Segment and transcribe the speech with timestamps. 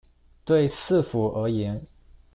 [0.43, 1.85] 對市府而言